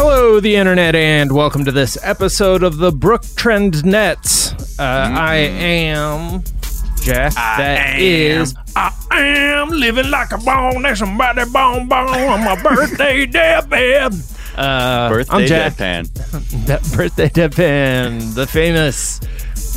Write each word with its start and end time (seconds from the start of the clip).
Hello, 0.00 0.38
the 0.38 0.54
internet, 0.54 0.94
and 0.94 1.32
welcome 1.32 1.64
to 1.64 1.72
this 1.72 1.98
episode 2.04 2.62
of 2.62 2.76
the 2.76 2.92
Brook 2.92 3.24
Trend 3.34 3.84
Nets. 3.84 4.52
Uh, 4.78 4.82
I 4.84 5.34
am 5.34 6.44
Jack. 7.02 7.34
That 7.34 7.98
is, 7.98 8.54
I 8.76 8.92
am 9.10 9.70
living 9.70 10.08
like 10.08 10.30
a 10.30 10.38
bone. 10.38 10.82
There's 10.82 11.00
somebody 11.00 11.44
bone 11.50 11.88
bone 11.88 12.08
on 12.10 12.44
my 12.44 12.62
birthday 12.62 13.26
deathbed. 13.30 14.12
uh, 14.56 15.08
Birthday 15.08 15.34
I'm 15.34 15.46
Jack. 15.46 15.72
deadpan. 15.74 16.66
That 16.66 16.82
birthday 16.96 17.28
deadpan, 17.28 18.34
the 18.36 18.46
famous 18.46 19.18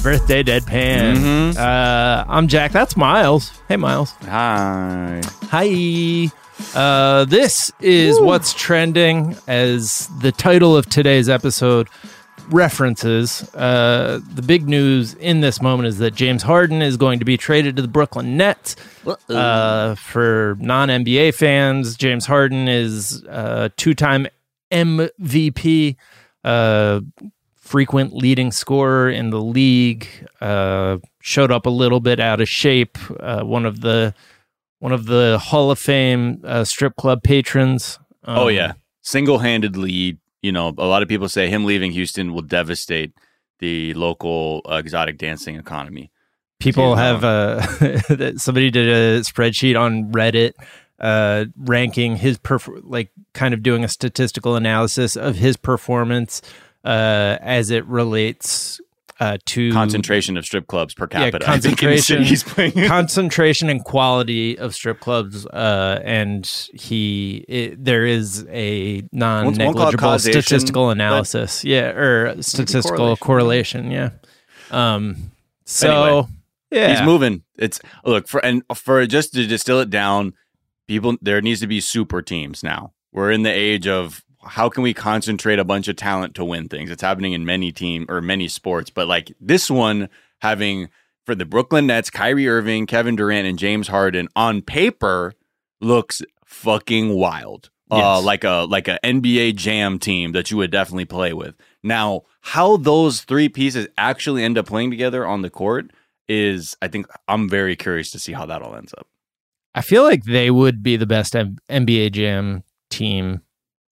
birthday 0.03 0.43
deadpan. 0.43 1.15
Mm-hmm. 1.17 1.57
Uh, 1.57 2.25
I'm 2.27 2.47
Jack. 2.47 2.71
That's 2.73 2.95
Miles. 2.95 3.59
Hey, 3.67 3.77
Miles. 3.77 4.11
Hi. 4.25 5.19
Hi. 5.49 6.31
Uh, 6.75 7.25
this 7.25 7.71
is 7.79 8.19
what's 8.19 8.53
trending 8.53 9.35
as 9.47 10.07
the 10.21 10.31
title 10.31 10.75
of 10.75 10.85
today's 10.87 11.29
episode 11.29 11.87
references. 12.49 13.43
Uh, 13.55 14.19
the 14.33 14.41
big 14.41 14.67
news 14.67 15.13
in 15.15 15.41
this 15.41 15.61
moment 15.61 15.87
is 15.87 15.97
that 15.99 16.15
James 16.15 16.43
Harden 16.43 16.81
is 16.81 16.97
going 16.97 17.19
to 17.19 17.25
be 17.25 17.37
traded 17.37 17.75
to 17.77 17.81
the 17.81 17.87
Brooklyn 17.87 18.37
Nets. 18.37 18.75
Uh, 19.29 19.95
for 19.95 20.57
non 20.59 20.89
NBA 20.89 21.33
fans, 21.33 21.95
James 21.95 22.25
Harden 22.25 22.67
is 22.67 23.23
a 23.23 23.71
two 23.77 23.93
time 23.93 24.27
MVP, 24.71 25.95
uh, 26.43 27.01
frequent 27.55 28.13
leading 28.13 28.51
scorer 28.51 29.09
in 29.09 29.29
the 29.29 29.41
league. 29.41 30.07
Uh, 30.39 30.97
showed 31.21 31.51
up 31.51 31.65
a 31.65 31.69
little 31.69 31.99
bit 31.99 32.19
out 32.19 32.41
of 32.41 32.49
shape. 32.49 32.97
Uh, 33.19 33.43
one 33.43 33.65
of 33.65 33.81
the 33.81 34.13
one 34.81 34.91
of 34.91 35.05
the 35.05 35.37
Hall 35.41 35.71
of 35.71 35.79
Fame 35.79 36.41
uh, 36.43 36.63
strip 36.65 36.95
club 36.97 37.23
patrons. 37.23 37.97
oh 38.25 38.47
Um, 38.49 38.53
yeah, 38.53 38.73
single-handedly. 39.01 40.17
You 40.41 40.51
know, 40.51 40.69
a 40.77 40.85
lot 40.87 41.03
of 41.03 41.07
people 41.07 41.29
say 41.29 41.49
him 41.49 41.65
leaving 41.65 41.91
Houston 41.91 42.33
will 42.33 42.41
devastate 42.41 43.13
the 43.59 43.93
local 43.93 44.61
uh, 44.69 44.75
exotic 44.75 45.17
dancing 45.19 45.55
economy. 45.55 46.11
people 46.59 46.95
have 46.95 47.23
uh 47.23 47.61
somebody 48.37 48.69
did 48.71 48.87
a 48.87 49.21
spreadsheet 49.21 49.79
on 49.79 50.11
reddit 50.11 50.53
uh 50.99 51.45
ranking 51.57 52.15
his 52.15 52.37
perf- 52.39 52.81
like 52.83 53.09
kind 53.33 53.53
of 53.55 53.61
doing 53.63 53.83
a 53.83 53.87
statistical 53.87 54.55
analysis 54.55 55.15
of 55.15 55.35
his 55.35 55.57
performance 55.57 56.41
uh 56.83 57.37
as 57.41 57.69
it 57.71 57.83
relates 57.85 58.79
uh 59.21 59.37
to 59.45 59.71
Concentration 59.71 60.35
of 60.35 60.45
strip 60.45 60.67
clubs 60.67 60.93
per 60.93 61.07
yeah, 61.11 61.29
capita. 61.31 61.49
I 61.49 61.59
think, 61.59 61.81
in 61.81 61.91
the 61.91 61.97
city 61.99 62.19
concentration 62.19 62.23
he's 62.23 62.43
playing. 62.43 62.87
concentration 62.89 63.69
and 63.69 63.83
quality 63.85 64.57
of 64.57 64.75
strip 64.75 64.99
clubs 64.99 65.45
uh 65.45 66.01
and 66.03 66.45
he 66.73 67.45
it, 67.47 67.83
there 67.83 68.05
is 68.05 68.45
a 68.49 69.01
won't 69.13 69.13
call 69.13 69.49
it 69.49 69.57
non-negligible 69.57 70.19
statistical 70.19 70.89
analysis 70.89 71.63
yeah 71.63 71.91
or 71.91 72.41
statistical 72.41 73.15
correlation. 73.15 73.89
correlation, 73.89 73.91
yeah 73.91 74.09
um 74.71 75.31
so 75.65 75.87
Anyway, 75.89 76.27
yeah 76.71 76.89
He's 76.89 77.05
moving. 77.05 77.43
It's 77.57 77.79
look 78.05 78.27
for 78.27 78.43
and 78.43 78.63
for 78.75 79.05
just 79.05 79.33
to 79.33 79.45
distill 79.45 79.79
it 79.79 79.89
down, 79.89 80.33
people 80.87 81.15
there 81.21 81.41
needs 81.41 81.59
to 81.61 81.67
be 81.67 81.79
super 81.79 82.21
teams 82.21 82.63
now. 82.63 82.93
We're 83.11 83.31
in 83.31 83.43
the 83.43 83.51
age 83.51 83.87
of 83.87 84.23
how 84.43 84.69
can 84.69 84.83
we 84.83 84.93
concentrate 84.93 85.59
a 85.59 85.63
bunch 85.63 85.87
of 85.87 85.95
talent 85.95 86.35
to 86.35 86.45
win 86.45 86.67
things? 86.67 86.89
It's 86.89 87.01
happening 87.01 87.33
in 87.33 87.45
many 87.45 87.71
team 87.71 88.05
or 88.09 88.21
many 88.21 88.47
sports, 88.47 88.89
but 88.89 89.07
like 89.07 89.33
this 89.39 89.69
one 89.69 90.09
having 90.41 90.89
for 91.25 91.35
the 91.35 91.45
Brooklyn 91.45 91.87
Nets, 91.87 92.09
Kyrie 92.09 92.47
Irving, 92.47 92.87
Kevin 92.87 93.15
Durant, 93.15 93.47
and 93.47 93.59
James 93.59 93.87
Harden 93.87 94.27
on 94.35 94.61
paper 94.61 95.33
looks 95.79 96.21
fucking 96.45 97.13
wild. 97.13 97.69
Uh, 97.89 98.21
like 98.21 98.45
a 98.45 98.65
like 98.69 98.87
a 98.87 98.97
NBA 99.03 99.55
Jam 99.55 99.99
team 99.99 100.31
that 100.31 100.49
you 100.49 100.55
would 100.55 100.71
definitely 100.71 101.03
play 101.03 101.33
with. 101.33 101.55
Now, 101.83 102.23
how 102.39 102.77
those 102.77 103.21
three 103.21 103.49
pieces 103.49 103.85
actually 103.97 104.45
end 104.45 104.57
up 104.57 104.65
playing 104.65 104.91
together 104.91 105.27
on 105.27 105.41
the 105.41 105.49
court 105.49 105.91
is, 106.29 106.77
I 106.81 106.87
think, 106.87 107.07
I'm 107.27 107.49
very 107.49 107.75
curious 107.75 108.09
to 108.11 108.19
see 108.19 108.31
how 108.31 108.45
that 108.45 108.61
all 108.61 108.75
ends 108.75 108.93
up. 108.97 109.07
I 109.75 109.81
feel 109.81 110.03
like 110.03 110.23
they 110.23 110.49
would 110.49 110.81
be 110.81 110.95
the 110.95 111.05
best 111.05 111.35
M- 111.35 111.57
NBA 111.69 112.13
Jam 112.13 112.63
team 112.89 113.41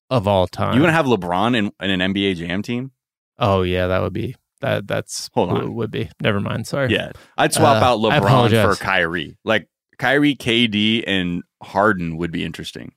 of 0.09 0.27
all 0.27 0.47
time. 0.47 0.75
you 0.75 0.81
want 0.81 0.89
to 0.89 0.93
have 0.95 1.05
LeBron 1.05 1.55
in, 1.57 1.71
in 1.81 2.01
an 2.01 2.13
NBA 2.13 2.35
Jam 2.37 2.61
team? 2.61 2.91
oh 3.37 3.61
yeah, 3.61 3.87
that 3.87 4.01
would 4.01 4.13
be 4.13 4.35
that. 4.61 4.87
That's 4.87 5.29
Hold 5.33 5.51
on. 5.51 5.73
would 5.75 5.91
be. 5.91 6.09
Never 6.21 6.39
mind. 6.39 6.67
Sorry. 6.67 6.91
Yeah, 6.91 7.11
I'd 7.37 7.53
swap 7.53 7.81
Uh, 7.81 7.85
out 7.85 7.99
LeBron 7.99 8.49
for 8.69 8.75
Kyrie. 8.81 9.37
Like 9.45 9.67
Kyrie, 9.97 10.35
KD, 10.35 11.03
and 11.07 11.43
Harden 11.63 12.17
would 12.17 12.31
be 12.31 12.43
interesting. 12.43 12.93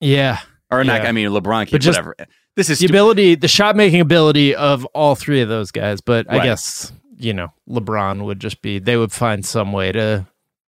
Yeah. 0.00 0.38
Or 0.70 0.82
not? 0.84 1.02
Yeah. 1.02 1.08
I 1.08 1.12
mean, 1.12 1.28
LeBron, 1.28 1.70
But 1.70 1.80
just 1.82 1.98
whatever. 1.98 2.16
This 2.56 2.70
is 2.70 2.78
The 2.78 2.86
stu- 2.86 2.92
ability, 2.92 3.34
the 3.34 3.48
shot 3.48 3.76
making 3.76 4.00
ability 4.00 4.54
of 4.54 4.84
all 4.94 5.14
three 5.14 5.40
of 5.42 5.48
those 5.50 5.70
guys, 5.70 6.00
but 6.00 6.26
I 6.30 6.42
guess 6.42 6.92
you 7.18 7.34
know 7.34 7.48
LeBron 7.68 8.24
would 8.24 8.40
just 8.40 8.62
be. 8.62 8.78
They 8.78 8.96
would 8.96 9.12
find 9.12 9.44
some 9.44 9.72
way 9.72 9.92
to 9.92 10.26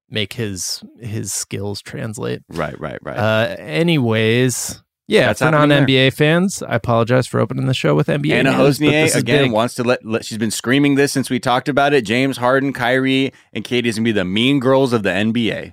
make 0.08 0.32
his 0.32 0.82
his 1.00 1.32
skills 1.32 1.80
translate. 1.82 2.40
right, 2.48 2.78
right, 2.80 2.98
right. 3.02 3.16
Uh, 3.18 3.56
anyways. 3.58 4.82
Yeah, 5.10 5.26
That's 5.26 5.40
for 5.40 5.50
non 5.50 5.70
NBA 5.70 6.12
fans, 6.12 6.62
I 6.62 6.76
apologize 6.76 7.26
for 7.26 7.40
opening 7.40 7.66
the 7.66 7.74
show 7.74 7.96
with 7.96 8.06
NBA. 8.06 8.32
Anna 8.32 8.56
news, 8.56 8.78
but 8.78 8.90
this 8.90 9.16
Hosnier 9.16 9.18
again 9.18 9.44
big. 9.46 9.52
wants 9.52 9.74
to 9.74 9.82
let, 9.82 10.06
let. 10.06 10.24
She's 10.24 10.38
been 10.38 10.52
screaming 10.52 10.94
this 10.94 11.10
since 11.10 11.28
we 11.28 11.40
talked 11.40 11.68
about 11.68 11.92
it. 11.92 12.04
James 12.04 12.36
Harden, 12.36 12.72
Kyrie, 12.72 13.32
and 13.52 13.64
KD 13.64 13.86
is 13.86 13.96
gonna 13.96 14.04
be 14.04 14.12
the 14.12 14.24
mean 14.24 14.60
girls 14.60 14.92
of 14.92 15.02
the 15.02 15.10
NBA. 15.10 15.72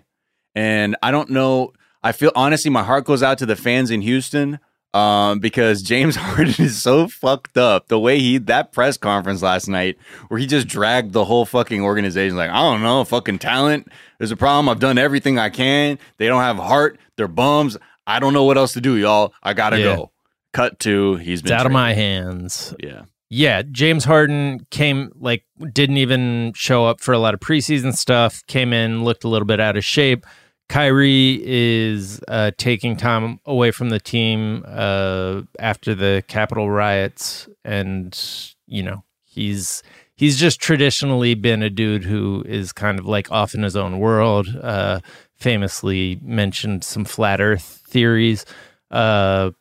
And 0.56 0.96
I 1.04 1.12
don't 1.12 1.30
know. 1.30 1.74
I 2.02 2.14
feel 2.14 2.32
honestly, 2.36 2.72
my 2.72 2.82
heart 2.82 3.06
goes 3.06 3.22
out 3.22 3.38
to 3.38 3.46
the 3.46 3.56
fans 3.56 3.92
in 3.92 4.02
Houston 4.02 4.60
um, 4.96 5.38
because 5.38 5.82
James 5.84 6.16
Harden 6.16 6.56
is 6.58 6.82
so 6.82 7.08
fucked 7.08 7.60
up. 7.60 7.90
The 7.90 8.00
way 8.00 8.18
he 8.18 8.40
that 8.40 8.72
press 8.72 8.98
conference 8.98 9.44
last 9.44 9.68
night, 9.68 10.00
where 10.30 10.40
he 10.40 10.48
just 10.48 10.68
dragged 10.68 11.14
the 11.14 11.26
whole 11.26 11.46
fucking 11.46 11.84
organization, 11.84 12.38
like 12.38 12.50
I 12.50 12.56
don't 12.56 12.82
know, 12.82 13.04
fucking 13.04 13.38
talent. 13.38 13.88
There's 14.18 14.32
a 14.32 14.36
problem. 14.36 14.68
I've 14.68 14.80
done 14.80 14.98
everything 14.98 15.38
I 15.38 15.52
can. 15.52 16.00
They 16.18 16.26
don't 16.26 16.42
have 16.42 16.58
heart. 16.58 16.98
They're 17.18 17.28
bums. 17.28 17.78
I 18.08 18.18
don't 18.20 18.34
know 18.34 18.46
what 18.46 18.58
else 18.58 18.74
to 18.74 18.82
do, 18.82 18.96
y'all. 18.96 19.34
I 19.44 19.54
gotta 19.54 19.78
Yeah. 19.78 19.96
go. 19.98 20.12
Cut 20.54 20.80
to 20.80 21.18
he's 21.18 21.42
been 21.44 21.52
out 21.54 21.66
of 21.68 21.72
my 21.72 21.94
hands. 21.94 22.74
yeah. 22.82 23.04
Yeah, 23.30 23.62
James 23.70 24.06
Harden 24.06 24.66
came 24.72 25.12
like 25.20 25.44
didn't 25.74 25.98
even 25.98 26.54
show 26.56 26.86
up 26.86 27.02
for 27.02 27.14
a 27.14 27.20
lot 27.20 27.34
of 27.34 27.42
preseason 27.42 27.94
stuff. 27.94 28.42
Came 28.48 28.72
in, 28.72 29.04
looked 29.04 29.26
a 29.26 29.28
little 29.28 29.46
bit 29.46 29.60
out 29.60 29.76
of 29.76 29.84
shape. 29.84 30.26
Kyrie 30.70 31.42
is 31.46 32.22
uh, 32.30 32.52
taking 32.58 32.96
time 32.98 33.40
away 33.46 33.72
from 33.72 33.90
the 33.90 34.00
team 34.00 34.64
uh, 34.68 35.42
after 35.60 35.94
the 35.96 36.24
Capitol 36.28 36.70
riots, 36.72 37.48
and 37.66 38.18
you 38.66 38.82
know 38.84 39.04
he's 39.38 39.84
he's 40.16 40.38
just 40.38 40.60
traditionally 40.60 41.36
been 41.36 41.62
a 41.62 41.70
dude 41.70 42.04
who 42.04 42.44
is 42.46 42.74
kind 42.74 43.00
of 43.00 43.06
like 43.06 43.32
off 43.32 43.54
in 43.54 43.64
his 43.64 43.76
own 43.76 44.00
world. 44.00 44.48
Uh, 44.62 45.00
famously 45.36 46.20
mentioned 46.24 46.84
some 46.84 47.06
flat 47.06 47.40
Earth 47.40 47.82
theories. 47.88 48.44
Uh, 48.90 49.52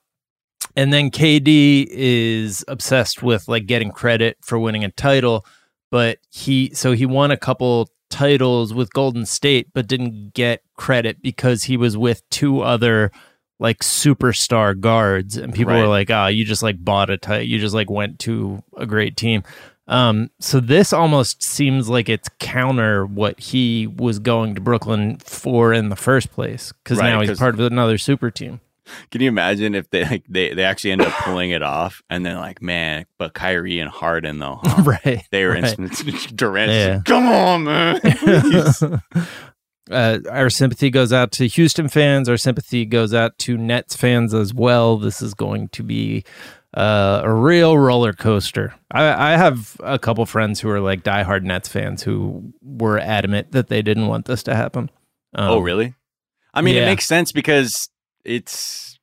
and 0.75 0.93
then 0.93 1.11
KD 1.11 1.87
is 1.91 2.65
obsessed 2.69 3.23
with 3.23 3.47
like 3.49 3.67
getting 3.67 3.91
credit 3.91 4.39
for 4.43 4.59
winning 4.59 4.85
a 4.85 4.91
title, 4.91 5.45
but 5.91 6.19
he 6.31 6.71
so 6.75 6.93
he 6.93 7.07
won 7.07 7.31
a 7.31 7.37
couple 7.37 7.91
titles 8.11 8.73
with 8.73 8.93
Golden 8.93 9.27
State, 9.27 9.69
but 9.75 9.87
didn't 9.87 10.35
get 10.35 10.63
credit 10.77 11.23
because 11.23 11.65
he 11.65 11.77
was 11.77 11.97
with 11.97 12.29
two 12.31 12.61
other 12.61 13.11
like 13.59 13.79
superstar 13.81 14.79
guards, 14.79 15.37
and 15.37 15.55
people 15.55 15.73
Right. 15.73 15.81
were 15.81 15.89
like, 15.89 16.11
"Ah, 16.11 16.27
you 16.29 16.45
just 16.45 16.63
like 16.63 16.83
bought 16.85 17.11
a 17.11 17.17
title, 17.17 17.47
you 17.47 17.59
just 17.59 17.75
like 17.75 17.91
went 17.91 18.19
to 18.21 18.63
a 18.77 18.87
great 18.87 19.17
team." 19.17 19.43
Um, 19.89 20.31
so 20.41 20.59
this 20.59 20.93
almost 20.93 21.43
seems 21.45 21.89
like 21.89 22.09
it's 22.09 22.29
counter 22.41 23.07
what 23.07 23.39
he 23.39 23.87
was 23.87 24.19
going 24.19 24.55
to 24.57 24.61
Brooklyn 24.61 25.19
for 25.19 25.73
in 25.73 25.91
the 25.91 25.97
first 25.97 26.33
place, 26.33 26.73
because 26.83 26.99
Right, 26.99 27.11
now 27.11 27.21
he's 27.21 27.39
part 27.39 27.55
of 27.55 27.61
another 27.61 27.97
super 27.97 28.31
team. 28.31 28.61
Can 29.11 29.21
you 29.21 29.29
imagine 29.29 29.75
if 29.75 29.91
they 29.91 30.05
like 30.05 30.25
they, 30.29 30.55
they 30.55 30.63
actually 30.63 30.93
end 30.93 31.03
up 31.03 31.13
pulling 31.25 31.51
it 31.51 31.63
off 31.63 32.03
and 32.11 32.25
then 32.27 32.37
like 32.37 32.63
man, 32.63 33.07
but 33.19 33.35
Kyrie 33.35 33.81
and 33.81 33.91
Harden 33.91 34.39
though, 34.39 34.61
huh? 34.63 34.83
right. 35.05 35.23
They 35.33 35.45
were 35.45 35.53
right. 35.55 35.79
in 35.79 35.89
Durant. 36.37 36.71
Yeah. 36.73 37.01
Come 37.05 37.27
on, 37.27 37.65
man. 37.65 38.01
Please." 39.87 39.95
uh, 39.95 40.19
our 40.31 40.51
sympathy 40.51 40.91
goes 40.91 41.13
out 41.13 41.33
to 41.33 41.47
Houston 41.47 41.89
fans. 41.89 42.29
Our 42.29 42.37
sympathy 42.37 42.85
goes 42.85 43.15
out 43.15 43.39
to 43.39 43.57
Nets 43.57 43.97
fans 43.97 44.35
as 44.35 44.53
well. 44.53 44.97
This 44.97 45.23
is 45.23 45.35
going 45.35 45.69
to 45.71 45.83
be 45.83 46.25
uh, 46.75 47.23
a 47.25 47.33
real 47.33 47.79
roller 47.79 48.13
coaster. 48.13 48.75
I, 48.91 49.33
I 49.33 49.37
have 49.37 49.77
a 49.81 49.99
couple 49.99 50.27
friends 50.27 50.61
who 50.61 50.69
are 50.71 50.81
like 50.81 51.03
diehard 51.03 51.43
Nets 51.43 51.69
fans 51.69 52.03
who 52.03 52.53
were 52.63 52.99
adamant 52.99 53.53
that 53.53 53.69
they 53.69 53.83
didn't 53.83 54.09
want 54.09 54.27
this 54.27 54.43
to 54.45 54.57
happen. 54.57 54.91
Um, 55.35 55.51
oh, 55.51 55.59
really? 55.61 55.95
I 56.53 56.63
mean, 56.63 56.77
yeah. 56.77 56.83
it 56.83 56.87
makes 56.87 57.07
sense 57.07 57.33
because 57.33 57.89
it's 58.25 58.99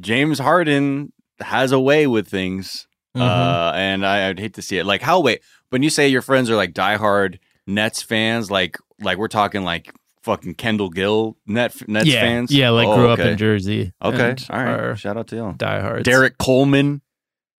James 0.00 0.38
Harden 0.38 1.12
has 1.40 1.72
a 1.72 1.80
way 1.80 2.06
with 2.06 2.28
things, 2.28 2.86
mhm. 3.16 3.22
uh, 3.22 3.72
and 3.74 4.06
I, 4.06 4.28
I'd 4.28 4.38
hate 4.38 4.54
to 4.54 4.62
see 4.62 4.78
it. 4.78 4.84
Like, 4.84 5.00
how 5.02 5.20
wait 5.20 5.40
when 5.70 5.82
you 5.82 5.90
say 5.90 6.08
your 6.08 6.22
friends 6.22 6.50
are 6.50 6.56
like 6.56 6.72
diehard 6.72 7.38
Nets 7.66 8.02
fans, 8.02 8.50
like 8.50 8.78
like 9.00 9.18
we're 9.18 9.28
talking 9.28 9.64
like 9.64 9.92
fucking 10.24 10.54
Kendall 10.54 10.90
Gill 10.90 11.36
net 11.46 11.74
Nets 11.88 12.06
yeah, 12.06 12.20
fans. 12.20 12.50
yeah, 12.50 12.70
like 12.70 12.88
Oh, 12.88 12.96
grew 12.96 13.08
up 13.10 13.18
in 13.20 13.36
Jersey. 13.38 13.92
Okay, 14.02 14.34
all 14.50 14.64
right. 14.64 14.98
Shout 14.98 15.16
out 15.16 15.28
to 15.28 15.36
y'all. 15.36 15.52
diehards. 15.52 16.04
Derrick 16.04 16.38
Coleman. 16.38 17.00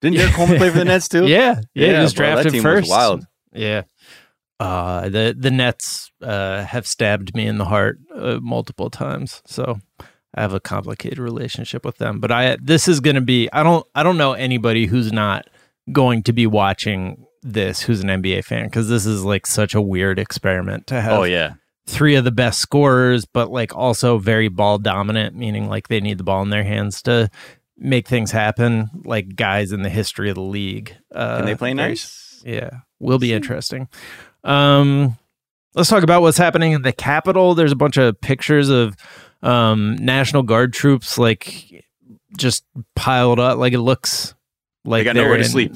Didn't 0.01 0.17
Derrick 0.17 0.33
Coleman 0.33 0.57
play 0.57 0.69
for 0.71 0.77
the 0.79 0.85
Nets 0.93 1.07
too? 1.07 1.25
Yeah, 1.27 1.61
yeah, 1.73 1.97
he 1.97 2.01
was 2.03 2.13
bro, 2.13 2.25
that 2.27 2.33
drafted 2.43 2.53
was 2.53 2.61
first. 2.63 2.89
wild. 2.89 3.25
Yeah. 3.53 3.83
Uh, 4.59 5.09
the 5.09 5.35
the 5.37 5.51
Nets 5.51 6.11
uh, 6.21 6.63
have 6.63 6.87
stabbed 6.87 7.35
me 7.35 7.45
in 7.45 7.57
the 7.57 7.65
heart 7.65 7.97
uh, 8.15 8.39
multiple 8.41 8.89
times, 8.89 9.41
so 9.45 9.79
I 10.33 10.41
have 10.41 10.53
a 10.53 10.59
complicated 10.61 11.19
relationship 11.19 11.83
with 11.85 11.97
them. 11.97 12.19
But 12.19 12.31
I 12.31 12.57
this 12.61 12.87
is 12.87 12.99
going 13.01 13.15
to 13.15 13.21
be 13.21 13.49
I 13.51 13.63
don't 13.63 13.85
I 13.93 14.03
don't 14.03 14.17
know 14.17 14.33
anybody 14.33 14.85
who's 14.85 15.11
not 15.11 15.47
going 15.91 16.23
to 16.23 16.33
be 16.33 16.47
watching 16.47 17.25
this 17.43 17.81
who's 17.81 18.01
an 18.01 18.07
NBA 18.07 18.43
fan 18.45 18.65
because 18.65 18.87
this 18.89 19.05
is 19.05 19.23
like 19.23 19.45
such 19.45 19.75
a 19.75 19.81
weird 19.81 20.17
experiment 20.19 20.87
to 20.87 20.99
have 21.01 21.19
Oh 21.19 21.23
yeah. 21.23 21.53
Three 21.87 22.15
of 22.15 22.23
the 22.23 22.31
best 22.31 22.59
scorers, 22.59 23.25
but 23.25 23.51
like 23.51 23.75
also 23.75 24.17
very 24.17 24.47
ball 24.47 24.77
dominant, 24.77 25.35
meaning 25.35 25.67
like 25.69 25.87
they 25.87 26.01
need 26.01 26.17
the 26.17 26.23
ball 26.23 26.41
in 26.41 26.49
their 26.49 26.63
hands 26.63 27.01
to 27.03 27.29
make 27.77 28.07
things 28.07 28.31
happen. 28.31 28.89
Like 29.03 29.35
guys 29.35 29.71
in 29.71 29.83
the 29.83 29.89
history 29.89 30.29
of 30.29 30.35
the 30.35 30.41
league. 30.41 30.95
Uh, 31.13 31.37
Can 31.37 31.45
they 31.45 31.55
play 31.55 31.73
nice? 31.73 32.41
Yeah, 32.45 32.69
will 32.99 33.19
be 33.19 33.33
interesting. 33.33 33.87
Um, 34.43 35.17
let's 35.73 35.89
talk 35.89 36.03
about 36.03 36.21
what's 36.21 36.37
happening 36.37 36.73
in 36.73 36.81
the 36.83 36.91
Capitol. 36.93 37.55
There's 37.55 37.71
a 37.71 37.75
bunch 37.75 37.97
of 37.97 38.19
pictures 38.21 38.69
of 38.69 38.95
um, 39.41 39.95
National 39.97 40.43
Guard 40.43 40.73
troops 40.73 41.17
like 41.17 41.85
just 42.37 42.63
piled 42.95 43.39
up. 43.39 43.57
Like 43.57 43.73
it 43.73 43.79
looks 43.79 44.33
like 44.85 45.01
They 45.01 45.03
got 45.05 45.15
they're 45.15 45.23
nowhere 45.25 45.37
to 45.37 45.45
sleep. 45.45 45.75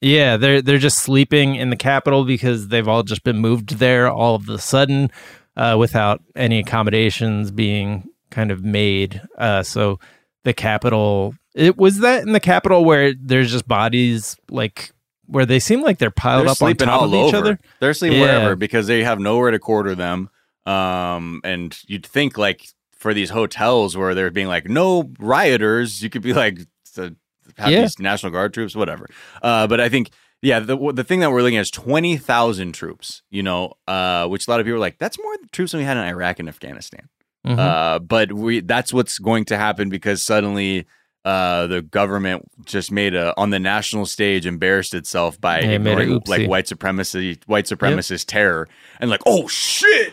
yeah, 0.00 0.36
they're 0.36 0.62
they're 0.62 0.78
just 0.78 0.98
sleeping 0.98 1.54
in 1.54 1.70
the 1.70 1.76
Capitol 1.76 2.24
because 2.24 2.68
they've 2.68 2.88
all 2.88 3.02
just 3.02 3.24
been 3.24 3.38
moved 3.38 3.78
there 3.78 4.10
all 4.10 4.34
of 4.34 4.48
a 4.48 4.58
sudden 4.58 5.10
uh, 5.56 5.76
without 5.78 6.22
any 6.36 6.58
accommodations 6.58 7.50
being 7.50 8.08
kind 8.30 8.50
of 8.50 8.64
made. 8.64 9.20
Uh, 9.38 9.62
so 9.62 9.98
the 10.44 10.52
capital, 10.52 11.34
it 11.54 11.76
was 11.76 11.98
that 11.98 12.22
in 12.22 12.32
the 12.32 12.40
capital 12.40 12.84
where 12.84 13.12
there's 13.14 13.50
just 13.50 13.66
bodies 13.68 14.36
like 14.50 14.92
where 15.26 15.46
they 15.46 15.60
seem 15.60 15.80
like 15.82 15.98
they're 15.98 16.10
piled 16.10 16.44
They're 16.46 16.52
up 16.52 16.62
on 16.62 16.74
top 16.76 17.02
all 17.02 17.04
of 17.04 17.14
each 17.14 17.34
over. 17.34 17.36
other. 17.36 17.58
They're 17.78 17.94
sleeping 17.94 18.18
Yeah. 18.18 18.24
wherever 18.38 18.56
because 18.56 18.86
they 18.88 19.04
have 19.04 19.20
nowhere 19.20 19.50
to 19.52 19.58
quarter 19.60 19.94
them. 19.94 20.28
Um, 20.66 21.40
and 21.44 21.76
you'd 21.86 22.04
think 22.06 22.36
like 22.36 22.66
for 22.92 23.14
these 23.14 23.30
hotels 23.30 23.96
where 23.96 24.14
they're 24.14 24.30
being 24.30 24.48
like 24.48 24.68
no 24.68 25.10
rioters, 25.18 26.02
you 26.02 26.10
could 26.10 26.22
be 26.22 26.32
like 26.32 26.58
have 26.96 27.70
Yeah. 27.70 27.82
these 27.82 27.98
National 27.98 28.32
Guard 28.32 28.54
troops, 28.54 28.74
whatever. 28.74 29.08
Uh, 29.42 29.66
but 29.66 29.80
I 29.80 29.88
think 29.88 30.10
yeah, 30.42 30.60
the 30.60 30.76
the 30.94 31.04
thing 31.04 31.20
that 31.20 31.30
we're 31.30 31.42
looking 31.42 31.58
at 31.58 31.62
is 31.62 31.70
twenty 31.70 32.16
thousand 32.16 32.72
troops. 32.72 33.22
You 33.30 33.42
know, 33.42 33.74
uh, 33.86 34.26
which 34.28 34.46
a 34.46 34.50
lot 34.50 34.60
of 34.60 34.66
people 34.66 34.76
are 34.76 34.80
like 34.80 34.98
that's 34.98 35.18
more 35.18 35.36
troops 35.52 35.72
than 35.72 35.80
we 35.80 35.84
had 35.84 35.96
in 35.96 36.04
Iraq 36.04 36.38
and 36.38 36.48
Afghanistan. 36.48 37.08
Mhm. 37.46 37.58
Uh, 37.58 37.98
but 37.98 38.32
we 38.32 38.60
that's 38.60 38.92
what's 38.92 39.18
going 39.18 39.44
to 39.46 39.56
happen 39.56 39.88
because 39.88 40.22
suddenly 40.22 40.86
uh, 41.24 41.66
the 41.66 41.82
government 41.82 42.44
just 42.64 42.90
made 42.90 43.14
a 43.14 43.34
on 43.38 43.50
the 43.50 43.58
national 43.58 44.06
stage 44.06 44.46
embarrassed 44.46 44.94
itself 44.94 45.40
by 45.40 45.60
Yeah, 45.60 45.68
it 45.68 45.74
ignoring 45.76 46.08
oopsie. 46.10 46.28
like 46.28 46.48
white 46.48 46.68
supremacy, 46.68 47.38
white 47.46 47.66
supremacist 47.66 48.24
terror, 48.26 48.68
and 49.00 49.10
like 49.10 49.20
oh 49.26 49.46
shit, 49.48 50.12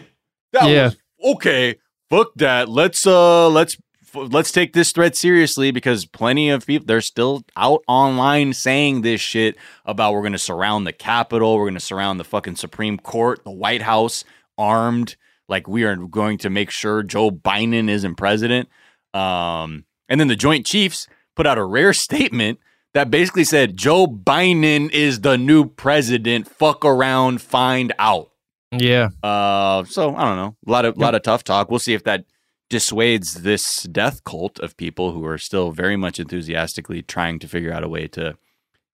that 0.53 0.69
Yeah. 0.69 0.83
was 0.85 0.97
okay. 1.35 1.75
Fuck 2.09 2.29
that. 2.38 2.69
Let's 2.69 3.06
uh 3.06 3.50
let's 3.50 3.77
let's 4.13 4.51
take 4.51 4.74
this 4.74 4.92
threat 4.92 5.15
seriously 5.15 5.71
because 5.71 6.06
plenty 6.06 6.50
of 6.50 6.65
people 6.65 6.86
they're 6.86 7.01
still 7.01 7.44
out 7.56 7.83
online 7.88 8.54
saying 8.54 9.01
this 9.01 9.21
shit 9.21 9.56
about 9.86 10.13
we're 10.13 10.21
going 10.21 10.33
to 10.33 10.39
surround 10.39 10.88
the 10.88 10.94
Capitol, 10.94 11.56
we're 11.56 11.65
going 11.65 11.74
to 11.74 11.80
surround 11.80 12.19
the 12.19 12.24
fucking 12.24 12.56
Supreme 12.56 12.98
Court, 12.98 13.44
the 13.44 13.51
White 13.51 13.81
House 13.81 14.24
armed. 14.57 15.15
Like 15.50 15.68
we 15.68 15.83
are 15.83 15.95
going 15.95 16.38
to 16.39 16.50
make 16.50 16.69
sure 16.69 17.04
Joe 17.04 17.31
Biden 17.31 17.89
isn't 17.89 18.15
president. 18.15 18.69
Um, 19.13 19.86
and 20.10 20.19
then 20.19 20.27
the 20.27 20.36
Joint 20.36 20.65
Chiefs 20.65 21.07
put 21.36 21.48
out 21.48 21.57
a 21.57 21.63
rare 21.63 21.94
statement 22.07 22.60
that 22.94 23.12
basically 23.12 23.44
said 23.44 23.77
Joe 23.77 24.07
Biden 24.07 24.92
is 24.92 25.21
the 25.21 25.38
new 25.38 25.65
president. 25.65 26.48
Fuck 26.48 26.83
around, 26.83 27.42
find 27.42 27.94
out. 28.00 28.31
yeah, 28.71 29.10
Uh, 29.24 29.83
so 29.86 30.15
I 30.15 30.24
don't 30.25 30.38
know. 30.38 30.56
A 30.65 30.71
lot 30.71 30.86
of 30.86 30.98
lot 30.98 31.15
of 31.15 31.24
tough 31.24 31.44
talk. 31.44 31.69
We'll 31.69 31.80
see 31.80 31.94
if 31.94 32.03
that 32.03 32.25
dissuades 32.69 33.44
this 33.44 33.84
death 33.84 34.24
cult 34.24 34.60
of 34.60 34.78
people 34.78 35.12
who 35.14 35.25
are 35.25 35.38
still 35.38 35.72
very 35.72 35.96
much 35.96 36.19
enthusiastically 36.19 37.02
trying 37.02 37.40
to 37.40 37.48
figure 37.48 37.72
out 37.72 37.84
a 37.84 37.90
way 37.90 38.08
to 38.08 38.38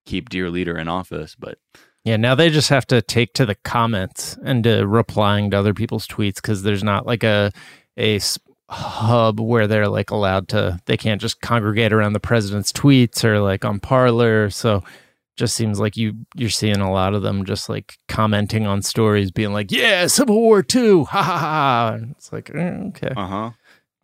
keep 0.06 0.28
dear 0.28 0.50
leader 0.50 0.78
in 0.78 0.88
office. 0.88 1.34
But 1.38 1.58
yeah. 2.04 2.16
Now 2.16 2.34
they 2.34 2.50
just 2.50 2.68
have 2.68 2.86
to 2.88 3.02
take 3.02 3.32
to 3.34 3.46
the 3.46 3.54
comments 3.56 4.38
and 4.44 4.62
to 4.64 4.86
replying 4.86 5.50
to 5.50 5.58
other 5.58 5.74
people's 5.74 6.06
tweets 6.06 6.36
because 6.36 6.62
there's 6.62 6.84
not 6.84 7.06
like 7.06 7.24
a 7.24 7.50
a 7.98 8.20
hub 8.68 9.40
where 9.40 9.66
they're 9.66 9.88
like 9.88 10.10
allowed 10.10 10.48
to. 10.48 10.80
They 10.86 10.96
can't 10.96 11.20
just 11.20 11.40
congregate 11.40 11.92
around 11.92 12.12
the 12.12 12.20
president's 12.20 12.72
tweets 12.72 13.24
or 13.24 13.40
like 13.40 13.64
on 13.64 13.80
Parler. 13.80 14.50
So 14.50 14.82
just 15.36 15.56
seems 15.56 15.80
like 15.80 15.96
you 15.96 16.14
you're 16.34 16.50
seeing 16.50 16.80
a 16.80 16.92
lot 16.92 17.14
of 17.14 17.22
them 17.22 17.44
just 17.44 17.68
like 17.68 17.96
commenting 18.08 18.66
on 18.66 18.82
stories, 18.82 19.30
being 19.30 19.52
like, 19.52 19.72
"Yeah, 19.72 20.06
Civil 20.06 20.40
War 20.40 20.62
two, 20.62 21.04
ha 21.04 21.22
ha 21.22 21.38
ha." 21.38 21.98
It's 22.10 22.32
like, 22.32 22.50
eh, 22.54 22.70
okay, 22.88 23.12
uh 23.16 23.50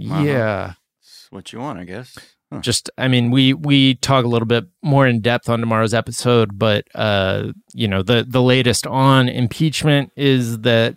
huh, 0.08 0.22
yeah. 0.22 0.74
it's 1.00 1.26
what 1.30 1.52
you 1.52 1.58
want, 1.60 1.78
I 1.78 1.84
guess. 1.84 2.16
Huh. 2.52 2.58
just 2.62 2.90
i 2.98 3.06
mean 3.06 3.30
we 3.30 3.54
we 3.54 3.94
talk 3.94 4.24
a 4.24 4.28
little 4.28 4.44
bit 4.46 4.64
more 4.82 5.06
in 5.06 5.20
depth 5.20 5.48
on 5.48 5.60
tomorrow's 5.60 5.94
episode 5.94 6.58
but 6.58 6.84
uh 6.96 7.52
you 7.74 7.86
know 7.86 8.02
the 8.02 8.26
the 8.28 8.42
latest 8.42 8.88
on 8.88 9.28
impeachment 9.28 10.10
is 10.16 10.58
that 10.62 10.96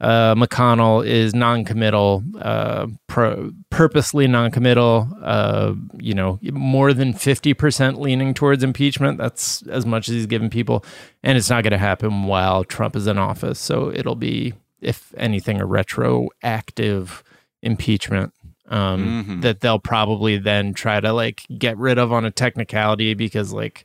uh 0.00 0.34
mcconnell 0.34 1.06
is 1.06 1.34
non-committal 1.34 2.24
uh 2.40 2.86
pro- 3.06 3.52
purposely 3.68 4.26
non-committal 4.26 5.06
uh 5.22 5.74
you 5.98 6.14
know 6.14 6.38
more 6.52 6.94
than 6.94 7.12
50% 7.12 7.98
leaning 7.98 8.32
towards 8.32 8.64
impeachment 8.64 9.18
that's 9.18 9.60
as 9.66 9.84
much 9.84 10.08
as 10.08 10.14
he's 10.14 10.26
given 10.26 10.48
people 10.48 10.86
and 11.22 11.36
it's 11.36 11.50
not 11.50 11.64
going 11.64 11.72
to 11.72 11.76
happen 11.76 12.24
while 12.24 12.64
trump 12.64 12.96
is 12.96 13.06
in 13.06 13.18
office 13.18 13.58
so 13.58 13.90
it'll 13.92 14.14
be 14.16 14.54
if 14.80 15.12
anything 15.18 15.60
a 15.60 15.66
retroactive 15.66 17.22
impeachment 17.62 18.32
um, 18.68 19.24
Mhm. 19.26 19.42
that 19.42 19.60
they'll 19.60 19.78
probably 19.78 20.36
then 20.36 20.74
try 20.74 21.00
to 21.00 21.12
like 21.12 21.42
get 21.58 21.76
rid 21.78 21.96
of 21.98 22.12
on 22.12 22.24
a 22.24 22.30
technicality 22.30 23.14
because 23.14 23.52
like 23.52 23.84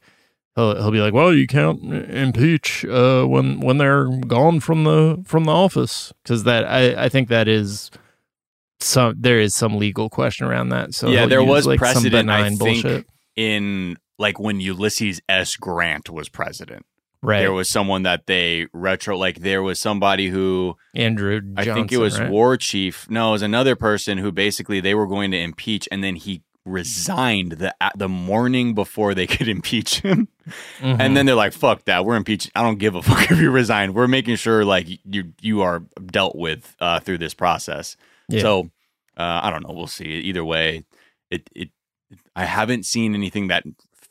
he'll 0.56 0.76
he'll 0.76 0.92
be 0.92 1.00
like, 1.00 1.14
well, 1.14 1.34
you 1.34 1.48
can't 1.48 1.82
impeach 2.10 2.84
uh, 2.86 3.24
when 3.24 3.60
when 3.62 3.78
they're 3.78 4.08
gone 4.08 4.60
from 4.60 4.84
the 4.84 5.24
from 5.26 5.46
the 5.46 5.52
office 5.54 6.12
because 6.24 6.44
that 6.44 6.66
I 6.66 7.06
I 7.06 7.10
think 7.10 7.30
that 7.30 7.48
is 7.48 7.92
some 8.82 9.16
there 9.18 9.40
is 9.40 9.56
some 9.56 9.78
legal 9.78 10.10
question 10.10 10.46
around 10.46 10.70
that. 10.70 10.94
So 10.94 11.08
Yeah, 11.10 11.26
there 11.26 11.40
use, 11.40 11.50
was 11.50 11.68
like, 11.68 11.80
some 11.80 11.94
precedent, 11.94 12.30
I 12.30 12.50
think, 12.50 12.60
bullshit. 12.60 13.06
In 13.36 13.98
like 14.20 14.38
when 14.40 14.60
Ulysses 14.60 15.22
S. 15.30 15.56
Grant 15.56 16.10
was 16.10 16.28
president, 16.30 16.86
Right, 17.24 17.40
there 17.40 17.54
was 17.54 17.70
someone 17.70 18.04
that 18.04 18.28
they 18.28 18.68
retro 18.74 19.18
like 19.18 19.40
there 19.40 19.64
was 19.64 19.80
somebody 19.80 20.28
who 20.30 20.76
Andrew. 20.94 21.42
I 21.56 21.64
think 21.66 21.92
it 21.92 21.98
was 21.98 22.20
right? 22.20 22.30
war 22.30 22.58
chief. 22.58 23.10
No, 23.10 23.30
it 23.30 23.32
was 23.34 23.42
another 23.42 23.76
person 23.76 24.18
who 24.18 24.32
basically 24.32 24.80
they 24.82 24.94
were 24.94 25.08
going 25.08 25.32
to 25.32 25.38
impeach, 25.40 25.88
and 25.92 26.04
then 26.04 26.16
he 26.16 26.42
resigned 26.66 27.54
the 27.54 27.76
the 27.96 28.10
morning 28.10 28.74
before 28.74 29.14
they 29.14 29.28
could 29.36 29.48
impeach 29.48 30.02
him. 30.02 30.28
Mhm. 30.82 31.00
And 31.00 31.16
then 31.16 31.26
they're 31.26 31.36
like, 31.36 31.54
"Fuck 31.54 31.86
that, 31.86 32.06
we're 32.06 32.16
impeaching. 32.18 32.52
I 32.56 32.62
don't 32.62 32.78
give 32.80 32.96
a 32.96 33.02
fuck 33.10 33.32
if 33.32 33.40
you 33.40 33.52
resign. 33.52 33.94
We're 33.94 34.08
making 34.08 34.36
sure 34.36 34.66
like 34.66 34.88
you 35.06 35.34
you 35.42 35.62
are 35.62 35.84
dealt 36.06 36.36
with 36.36 36.76
uh, 36.80 37.00
through 37.00 37.20
this 37.20 37.34
process." 37.34 37.96
Yeah. 38.28 38.42
So 38.42 38.60
uh, 39.18 39.40
I 39.44 39.50
don't 39.50 39.66
know. 39.66 39.74
We'll 39.74 39.88
see. 39.88 40.06
Either 40.06 40.44
way, 40.44 40.84
it 41.32 41.50
it 41.56 41.70
I 42.36 42.46
haven't 42.46 42.86
seen 42.86 43.14
anything 43.14 43.48
that 43.48 43.64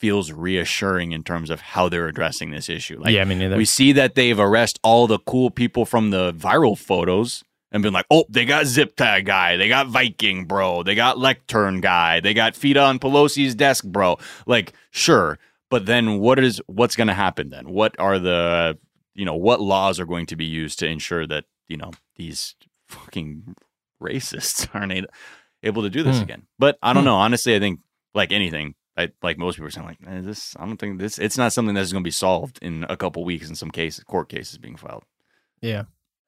feels 0.03 0.33
reassuring 0.33 1.13
in 1.13 1.23
terms 1.23 1.49
of 1.49 1.61
how 1.61 1.89
they're 1.89 2.09
addressing 2.09 2.51
this 2.51 2.69
issue. 2.69 2.99
Like 3.01 3.15
yeah, 3.15 3.23
me 3.25 3.37
neither. 3.37 3.57
we 3.57 3.65
see 3.65 3.93
that 3.93 4.17
they've 4.17 4.39
arrested 4.49 4.81
all 4.83 5.07
the 5.07 5.21
cool 5.21 5.49
people 5.51 5.85
from 5.85 6.11
the 6.11 6.33
viral 6.35 6.77
photos 6.77 7.45
and 7.71 7.85
been 7.85 7.93
like, 7.93 8.07
oh, 8.11 8.25
they 8.29 8.45
got 8.45 8.67
zip 8.67 8.97
tag 8.97 9.27
guy, 9.27 9.57
they 9.57 9.69
got 9.69 9.87
Viking 9.87 10.45
bro, 10.47 10.83
they 10.83 10.97
got 10.97 11.19
lectern 11.19 11.81
guy, 11.81 12.19
they 12.19 12.35
got 12.35 12.57
feet 12.57 12.77
on 12.77 12.99
Pelosi's 12.99 13.55
desk 13.55 13.85
bro. 13.85 14.19
Like, 14.45 14.73
sure, 14.91 15.39
but 15.71 15.87
then 15.87 16.19
what 16.19 16.39
is 16.41 16.61
what's 16.67 16.97
going 16.97 17.07
to 17.09 17.15
happen 17.15 17.51
then? 17.51 17.71
What 17.71 17.95
are 18.01 18.19
the 18.19 18.79
you 19.15 19.25
know 19.25 19.37
what 19.37 19.61
laws 19.61 20.01
are 20.01 20.07
going 20.07 20.27
to 20.27 20.37
be 20.37 20.47
used 20.47 20.81
to 20.81 20.87
ensure 20.89 21.27
that 21.29 21.45
you 21.69 21.77
know 21.77 21.93
these 22.17 22.57
fucking 22.89 23.55
racists 24.03 24.69
aren't 24.75 25.07
able 25.63 25.83
to 25.83 25.91
do 25.91 26.03
this 26.03 26.17
Hmm. 26.17 26.23
again? 26.25 26.43
But 26.59 26.77
I 26.83 26.93
don't 26.93 27.05
Hmm. 27.05 27.11
know. 27.11 27.17
Honestly, 27.17 27.55
I 27.55 27.61
think 27.61 27.79
like 28.15 28.33
anything, 28.33 28.75
I 28.97 29.11
like 29.23 29.39
most 29.39 29.55
people 29.57 29.69
are 29.69 29.71
saying 29.71 29.87
like 29.87 29.99
eh, 30.07 30.21
this. 30.21 30.55
I 30.59 30.67
don't 30.67 30.77
think 30.77 30.99
this. 30.99 31.19
It's 31.19 31.39
not 31.39 31.53
something 31.53 31.75
that's 31.75 31.93
going 31.93 32.03
to 32.05 32.07
be 32.07 32.11
solved 32.11 32.59
in 32.61 32.85
a 32.89 32.97
couple 32.97 33.25
weeks 33.25 33.49
in 33.49 33.55
some 33.55 33.71
cases, 33.71 34.05
court 34.05 34.29
cases 34.29 34.59
being 34.59 34.77
filed. 34.77 35.05
Yeah. 35.61 35.85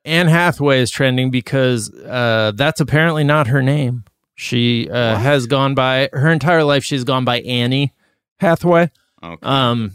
Anne 0.07 0.29
Hathaway 0.29 0.81
is 0.81 0.91
trending 0.91 1.31
because 1.31 1.93
uh, 1.95 2.53
that's 2.55 2.81
apparently 2.81 3.25
not 3.25 3.47
her 3.49 3.63
name. 3.63 4.05
She 4.35 4.91
uh, 4.91 5.17
has 5.17 5.47
gone 5.47 5.75
by 5.75 6.09
her 6.13 6.31
entire 6.31 6.65
life. 6.65 6.85
She's 6.85 7.05
gone 7.05 7.25
by 7.25 7.41
Annie 7.41 7.93
Hathaway, 8.41 8.91
Okay. 9.23 9.39
um, 9.47 9.93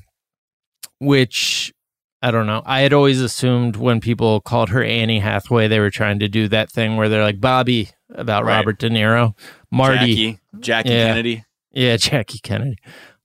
which 0.99 1.73
I 2.21 2.31
don't 2.31 2.47
know. 2.47 2.61
I 2.65 2.81
had 2.81 2.93
always 2.93 3.21
assumed 3.21 3.75
when 3.75 4.01
people 4.01 4.41
called 4.41 4.69
her 4.69 4.83
Annie 4.83 5.19
Hathaway, 5.19 5.67
they 5.67 5.79
were 5.79 5.89
trying 5.91 6.19
to 6.19 6.27
do 6.27 6.47
that 6.49 6.69
thing 6.71 6.97
where 6.97 7.07
they're 7.09 7.23
like 7.23 7.39
Bobby 7.39 7.89
about 8.13 8.43
Right. 8.45 8.57
Robert 8.57 8.79
De 8.79 8.89
Niro, 8.89 9.35
Marty, 9.71 10.15
Jackie, 10.15 10.39
Jackie 10.59 10.89
Yeah. 10.89 11.07
Kennedy. 11.07 11.43
Yeah, 11.71 11.97
Jackie 11.99 12.39
Kennedy, 12.39 12.77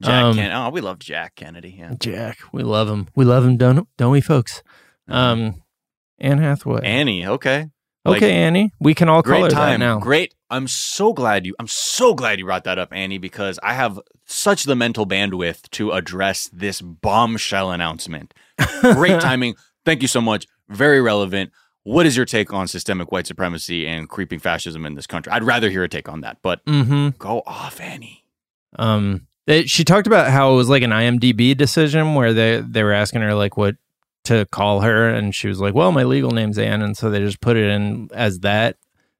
Jack 0.02 0.24
Um, 0.24 0.34
Ken- 0.36 0.52
Oh, 0.52 0.70
we 0.70 0.80
love 0.80 0.98
Jack 0.98 1.34
Kennedy. 1.36 1.76
Yeah. 1.78 1.94
Jack. 1.98 2.38
We 2.52 2.62
love 2.62 2.88
him. 2.88 3.08
We 3.14 3.24
love 3.24 3.44
him, 3.44 3.56
don't 3.56 3.88
don't 3.96 4.12
we, 4.12 4.20
folks? 4.20 4.62
Um, 5.08 5.62
Anne 6.18 6.38
Hathaway. 6.38 6.80
Annie. 6.84 7.26
Okay. 7.26 7.68
like- 8.04 8.18
okay, 8.22 8.32
Annie. 8.32 8.70
We 8.80 8.94
can 8.94 9.08
all 9.08 9.22
call 9.22 9.34
her 9.34 9.40
Great 9.48 9.52
time. 9.52 9.80
now. 9.80 9.98
Great. 9.98 10.34
I'm 10.50 10.68
so 10.68 11.12
glad 11.12 11.44
you. 11.46 11.54
I'm 11.58 11.66
so 11.66 12.14
glad 12.14 12.38
you 12.38 12.44
brought 12.44 12.64
that 12.64 12.78
up, 12.78 12.90
Annie, 12.92 13.18
because 13.18 13.58
I 13.62 13.74
have 13.74 13.98
such 14.26 14.64
the 14.64 14.76
mental 14.76 15.06
bandwidth 15.06 15.68
to 15.70 15.90
address 15.92 16.48
this 16.52 16.80
bombshell 16.80 17.70
announcement. 17.72 18.32
Great 18.80 19.20
timing. 19.20 19.54
Thank 19.84 20.00
you 20.02 20.08
so 20.08 20.20
much. 20.20 20.46
Very 20.68 21.00
relevant. 21.02 21.50
What 21.82 22.06
is 22.06 22.16
your 22.16 22.24
take 22.24 22.52
on 22.52 22.68
systemic 22.68 23.10
white 23.12 23.26
supremacy 23.26 23.86
and 23.86 24.08
creeping 24.08 24.38
fascism 24.38 24.86
in 24.86 24.94
this 24.94 25.06
country? 25.06 25.32
I'd 25.32 25.44
rather 25.44 25.68
hear 25.68 25.82
a 25.82 25.88
take 25.88 26.08
on 26.08 26.20
that, 26.22 26.38
but 26.40 26.64
Mm-hmm. 26.66 27.10
go 27.18 27.42
off, 27.46 27.80
Annie. 27.80 28.23
Um, 28.76 29.26
she 29.66 29.84
talked 29.84 30.06
about 30.06 30.30
how 30.30 30.52
it 30.52 30.56
was 30.56 30.68
like 30.68 30.82
an 30.82 30.90
IMDb 30.90 31.56
decision 31.56 32.14
where 32.14 32.32
they 32.32 32.60
they 32.60 32.82
were 32.82 32.92
asking 32.92 33.22
her 33.22 33.34
like 33.34 33.56
what 33.56 33.76
to 34.24 34.46
call 34.46 34.80
her, 34.80 35.08
and 35.08 35.34
she 35.34 35.48
was 35.48 35.60
like, 35.60 35.74
"Well, 35.74 35.92
my 35.92 36.04
legal 36.04 36.30
name's 36.30 36.58
Anne," 36.58 36.82
and 36.82 36.96
so 36.96 37.10
they 37.10 37.20
just 37.20 37.40
put 37.40 37.56
it 37.56 37.68
in 37.68 38.08
as 38.14 38.40
that. 38.40 38.76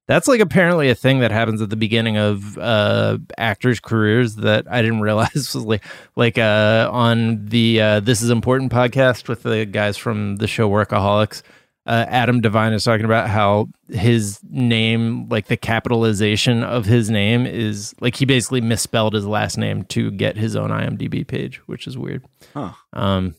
That's 0.06 0.28
like 0.28 0.40
apparently 0.40 0.90
a 0.90 0.94
thing 0.94 1.20
that 1.20 1.30
happens 1.30 1.62
at 1.62 1.70
the 1.70 1.76
beginning 1.76 2.18
of 2.18 2.58
uh, 2.58 3.18
actors' 3.38 3.80
careers 3.80 4.36
that 4.36 4.66
I 4.70 4.82
didn't 4.82 5.00
realize 5.02 5.54
was 5.54 5.56
like 5.56 5.84
like 6.16 6.38
uh, 6.38 6.88
on 6.92 7.46
the 7.46 7.80
uh, 7.80 8.00
This 8.00 8.22
Is 8.22 8.30
Important 8.30 8.72
podcast 8.72 9.28
with 9.28 9.42
the 9.42 9.64
guys 9.66 9.96
from 9.96 10.36
the 10.36 10.46
show 10.46 10.68
Workaholics. 10.68 11.42
Uh, 11.86 12.06
Adam 12.08 12.40
DeVine 12.40 12.72
is 12.72 12.82
talking 12.84 13.04
about 13.04 13.28
how 13.28 13.68
his 13.90 14.40
name, 14.48 15.28
like 15.28 15.48
the 15.48 15.56
capitalization 15.56 16.62
of 16.64 16.86
his 16.86 17.10
name, 17.10 17.44
is 17.46 17.94
like 18.00 18.16
he 18.16 18.24
basically 18.24 18.62
misspelled 18.62 19.12
his 19.12 19.26
last 19.26 19.58
name 19.58 19.82
to 19.84 20.10
get 20.12 20.36
his 20.36 20.56
own 20.56 20.70
IMDb 20.70 21.26
page, 21.26 21.56
which 21.66 21.86
is 21.86 21.98
weird. 21.98 22.24
Huh. 22.54 22.72
Um, 22.94 23.34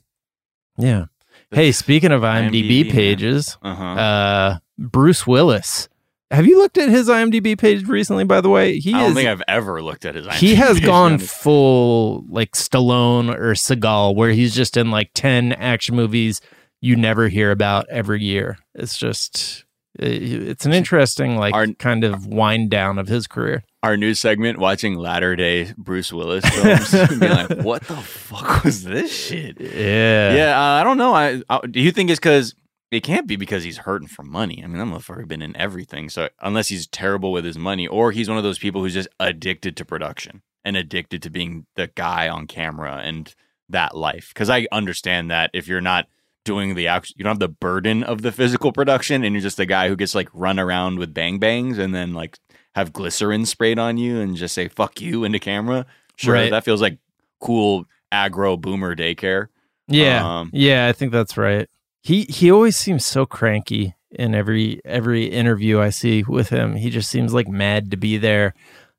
yeah. 0.78 1.06
Hey, 1.50 1.72
speaking 1.72 2.12
of 2.12 2.22
IMDb, 2.22 2.86
IMDb, 2.86 2.92
pages, 2.92 3.58
Uh 3.64 3.74
huh. 3.76 3.84
uh, 3.86 4.58
Bruce 4.78 5.26
Willis. 5.26 5.90
Have 6.32 6.46
you 6.48 6.58
looked 6.58 6.78
at 6.78 6.90
his 6.90 7.08
IMDb 7.08 7.58
page 7.58 7.88
recently? 7.88 8.26
By 8.26 8.42
the 8.42 8.50
way, 8.50 8.78
he 8.80 8.94
I 8.94 9.00
don't 9.00 9.10
is 9.12 9.16
think 9.16 9.30
I've 9.30 9.44
ever 9.48 9.82
looked 9.82 10.06
at 10.06 10.16
his. 10.16 10.28
he 10.36 10.56
has 10.56 10.80
gone 10.80 11.18
full 11.20 12.26
like 12.30 12.52
Stallone 12.54 13.30
or 13.34 13.54
Seagal, 13.54 14.16
where 14.16 14.32
he's 14.32 14.54
just 14.56 14.76
in 14.76 14.92
like 14.92 15.12
ten 15.14 15.54
action 15.54 15.96
movies 15.96 16.42
you 16.86 16.96
never 16.96 17.28
hear 17.30 17.52
about 17.52 17.88
every 17.90 18.24
year. 18.24 18.58
It's 18.74 18.98
just 18.98 19.64
it's 19.98 20.66
an 20.66 20.74
interesting 20.74 21.38
like 21.38 21.54
Our- 21.54 21.68
kind 21.68 22.04
of 22.04 22.28
wind 22.28 22.70
down 22.70 23.00
of 23.00 23.08
his 23.08 23.28
career. 23.28 23.64
our 23.82 23.96
new 23.96 24.14
segment 24.14 24.60
watching 24.60 24.96
latter 24.96 25.36
day 25.38 25.74
Bruce 25.78 26.12
Willis 26.12 26.44
films 26.54 26.94
like, 27.22 27.60
what 27.64 27.82
the 27.84 27.96
fuck 27.96 28.64
was 28.66 28.84
this 28.84 29.10
shit? 29.16 29.56
Yeah, 29.60 30.36
Yeah, 30.36 30.60
uh, 30.60 30.82
I 30.82 30.84
don't 30.84 30.98
know. 30.98 31.14
I, 31.16 31.42
I 31.50 31.62
do 31.66 31.80
you 31.80 31.92
think 31.92 32.10
it's 32.10 32.20
because 32.20 32.56
it 32.92 33.04
can't 33.04 33.26
be 33.28 33.36
because 33.38 33.64
he's 33.64 33.78
hurting 33.80 34.08
for 34.10 34.24
money? 34.24 34.62
I 34.64 34.68
mean, 34.68 34.78
that 34.80 34.86
motherfucker 34.86 35.28
been 35.28 35.42
in 35.42 35.56
everything. 35.58 36.10
So 36.10 36.28
unless 36.42 36.68
he's 36.68 36.88
terrible 36.88 37.32
with 37.32 37.46
his 37.46 37.58
money, 37.58 37.88
or 37.88 38.12
he's 38.12 38.28
one 38.30 38.38
of 38.38 38.44
those 38.44 38.60
people 38.60 38.82
who's 38.82 38.94
just 38.94 39.10
addicted 39.20 39.76
to 39.78 39.86
production 39.86 40.42
and 40.66 40.76
addicted 40.76 41.22
to 41.24 41.30
being 41.30 41.66
the 41.76 41.88
guy 41.96 42.28
on 42.28 42.48
camera 42.48 42.98
and 43.04 43.34
that 43.70 43.96
life. 43.96 44.32
Because 44.34 44.50
I 44.50 44.68
understand 44.74 45.32
that 45.32 45.50
if 45.54 45.68
you're 45.70 45.80
not 45.82 46.08
doing 46.46 46.76
the 46.76 46.88
act, 46.88 47.12
you 47.18 47.24
don't 47.24 47.32
have 47.32 47.40
the 47.40 47.48
burden 47.50 48.02
of 48.04 48.22
the 48.22 48.32
physical 48.32 48.72
production, 48.72 49.24
and 49.26 49.36
you're 49.36 49.42
just 49.42 49.58
the 49.58 49.66
guy 49.66 49.90
who 49.90 49.96
gets 49.98 50.16
like 50.16 50.30
run 50.34 50.58
around 50.60 50.98
with 51.00 51.14
bang 51.14 51.38
bangs 51.40 51.78
and 51.78 51.94
then 51.94 52.14
like 52.14 52.40
have 52.76 52.94
glycerin 52.94 53.46
sprayed 53.46 53.78
on 53.80 53.98
you 53.98 54.20
and 54.22 54.36
just 54.38 54.56
say 54.56 54.68
"fuck 54.70 55.02
you" 55.02 55.24
into 55.26 55.40
camera. 55.40 55.86
Sure, 56.16 56.34
Right. 56.36 56.50
that 56.52 56.64
feels 56.64 56.82
like 56.82 56.98
cool 57.42 57.86
aggro 58.14 58.60
boomer 58.60 58.96
daycare. 58.96 59.48
yeah, 59.88 60.40
Um, 60.40 60.50
yeah. 60.54 60.88
I 60.88 60.94
think 60.94 61.12
that's 61.12 61.36
right. 61.38 61.68
He 62.02 62.24
he 62.24 62.50
always 62.52 62.78
seems 62.78 63.06
so 63.06 63.26
cranky 63.26 63.96
in 64.12 64.34
every 64.34 64.80
every 64.86 65.26
interview 65.26 65.80
I 65.82 65.90
see 65.90 66.24
with 66.24 66.50
him. 66.50 66.76
He 66.76 66.90
just 66.90 67.10
seems 67.10 67.34
like 67.34 67.48
mad 67.50 67.92
to 67.92 67.98
be 67.98 68.18
there. 68.18 68.54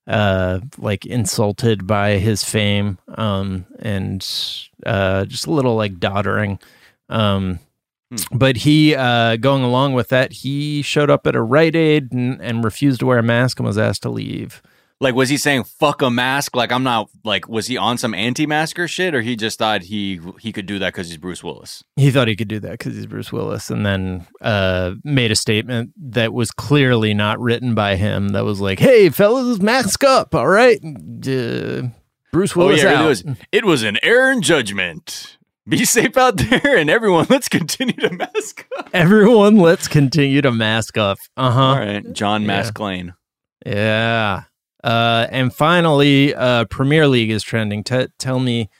uh 0.08 0.60
like 0.78 1.04
insulted 1.04 1.84
by 1.84 2.18
his 2.18 2.44
fame 2.44 2.96
um 3.18 3.66
and 3.80 4.22
uh 4.86 5.24
just 5.24 5.46
a 5.46 5.50
little 5.50 5.74
like 5.74 5.98
doddering 5.98 6.60
um 7.08 7.58
Hmm. 8.08 8.38
but 8.38 8.58
he 8.58 8.94
uh 8.94 9.34
going 9.34 9.64
along 9.64 9.94
with 9.94 10.10
that 10.10 10.30
he 10.32 10.80
showed 10.82 11.10
up 11.10 11.26
at 11.26 11.34
a 11.34 11.42
Rite 11.42 11.74
Aid 11.74 12.12
and, 12.12 12.40
and 12.40 12.62
refused 12.62 13.00
to 13.00 13.06
wear 13.06 13.18
a 13.18 13.22
mask 13.24 13.58
and 13.58 13.66
was 13.66 13.76
asked 13.78 14.02
to 14.04 14.10
leave 14.10 14.62
Like, 15.00 15.16
was 15.16 15.28
he 15.28 15.36
saying 15.36 15.64
"fuck 15.64 16.02
a 16.02 16.08
mask"? 16.08 16.54
Like, 16.54 16.70
I'm 16.70 16.84
not. 16.84 17.10
Like, 17.24 17.48
was 17.48 17.66
he 17.66 17.76
on 17.76 17.98
some 17.98 18.14
anti-masker 18.14 18.86
shit, 18.86 19.12
or 19.12 19.22
he 19.22 19.34
just 19.34 19.58
thought 19.58 19.82
he 19.82 20.20
he 20.38 20.52
could 20.52 20.66
do 20.66 20.78
that 20.78 20.92
because 20.94 21.08
he's 21.08 21.18
Bruce 21.18 21.42
Willis? 21.42 21.82
he 21.96 22.12
thought 22.12 22.28
he 22.28 22.36
could 22.36 22.46
do 22.48 22.60
that 22.60 22.70
because 22.78 22.94
he's 22.94 23.06
Bruce 23.06 23.32
Willis, 23.32 23.70
and 23.70 23.84
then 23.84 24.24
uh, 24.40 24.92
made 25.02 25.32
a 25.32 25.36
statement 25.36 25.90
that 26.00 26.32
was 26.32 26.50
clearly 26.52 27.12
not 27.12 27.40
written 27.40 27.74
by 27.74 27.96
him. 27.96 28.28
That 28.28 28.44
was 28.44 28.60
like, 28.60 28.78
"Hey, 28.78 29.10
fellas, 29.10 29.58
mask 29.60 30.02
up, 30.04 30.32
all 30.32 30.46
right." 30.48 30.78
Uh, 30.82 31.88
Bruce 32.32 32.54
Willis 32.54 32.82
oh 32.84 32.88
yeah, 32.88 32.94
out. 33.00 33.04
it 33.04 33.08
was. 33.08 33.24
It 33.52 33.64
was 33.64 33.82
an 33.82 33.98
error 34.02 34.30
in 34.30 34.40
judgment. 34.42 35.35
Be 35.68 35.84
safe 35.84 36.16
out 36.16 36.36
there, 36.36 36.76
and 36.76 36.88
everyone. 36.88 37.26
Let's 37.30 37.48
continue 37.48 37.94
to 37.94 38.12
mask 38.12 38.66
up. 38.78 38.90
Everyone, 38.92 39.56
let's 39.56 39.88
continue 39.88 40.40
to 40.42 40.52
mask 40.52 40.96
up. 40.96 41.18
Uh 41.36 41.50
huh. 41.50 41.60
All 41.62 41.78
right, 41.78 42.12
John 42.12 42.42
Yeah. 42.42 42.46
Mask 42.46 42.78
Lane. 42.78 43.14
Yeah. 43.64 44.44
Uh, 44.84 45.26
and 45.30 45.52
finally, 45.52 46.34
uh, 46.34 46.66
Premier 46.66 47.08
League 47.08 47.30
is 47.30 47.42
trending. 47.42 47.82
T- 47.82 48.06
tell 48.18 48.38
me 48.38 48.70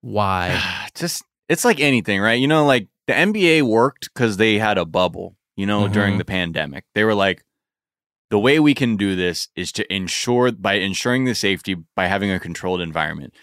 why. 0.00 0.60
Just 0.94 1.22
it's 1.48 1.64
like 1.64 1.78
anything, 1.80 2.20
right? 2.20 2.40
You 2.40 2.48
know, 2.48 2.64
like 2.64 2.88
the 3.06 3.12
NBA 3.12 3.62
worked 3.62 4.08
because 4.14 4.38
they 4.38 4.58
had 4.58 4.78
a 4.78 4.84
bubble. 4.86 5.36
You 5.56 5.66
know, 5.66 5.88
during 5.88 6.14
Mhm. 6.14 6.18
the 6.18 6.24
pandemic, 6.24 6.84
they 6.94 7.04
were 7.04 7.14
like, 7.14 7.44
the 8.30 8.38
way 8.38 8.58
we 8.58 8.72
can 8.72 8.96
do 8.96 9.14
this 9.14 9.48
is 9.54 9.72
to 9.72 9.92
ensure 9.92 10.52
by 10.52 10.74
ensuring 10.74 11.26
the 11.26 11.34
safety 11.34 11.76
by 11.94 12.06
having 12.06 12.30
a 12.30 12.40
controlled 12.40 12.80
environment. 12.80 13.34